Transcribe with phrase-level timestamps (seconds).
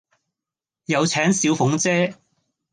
[0.85, 2.15] 有請小鳳姐